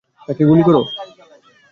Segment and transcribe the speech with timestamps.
[0.27, 0.81] তাকে গুলি করো।